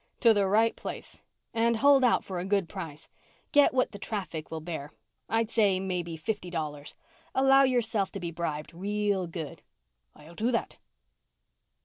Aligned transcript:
"To 0.21 0.33
the 0.33 0.47
right 0.47 0.75
place. 0.75 1.21
And 1.53 1.77
hold 1.77 2.03
out 2.03 2.23
for 2.23 2.39
a 2.39 2.43
good 2.43 2.67
price. 2.67 3.07
Get 3.51 3.71
what 3.71 3.91
the 3.91 3.99
traffic 3.99 4.49
will 4.49 4.59
bear. 4.59 4.89
I'd 5.29 5.51
say 5.51 5.79
maybe 5.79 6.17
fifty 6.17 6.49
dollars. 6.49 6.95
Allow 7.35 7.65
yourself 7.65 8.11
to 8.13 8.19
be 8.19 8.31
bribed 8.31 8.73
real 8.73 9.27
good." 9.27 9.61
"I'll 10.15 10.33
do 10.33 10.49
that." 10.49 10.79